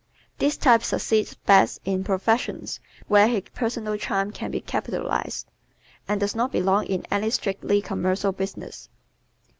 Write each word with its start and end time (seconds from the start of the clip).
This 0.39 0.57
type 0.57 0.81
succeeds 0.81 1.35
best 1.35 1.79
in 1.85 2.03
professions 2.03 2.79
where 3.07 3.27
his 3.27 3.43
personal 3.53 3.97
charm 3.97 4.31
can 4.31 4.49
be 4.49 4.59
capitalized, 4.59 5.45
and 6.07 6.19
does 6.19 6.33
not 6.33 6.51
belong 6.51 6.87
in 6.87 7.05
any 7.11 7.29
strictly 7.29 7.83
commercial 7.83 8.31
business. 8.31 8.89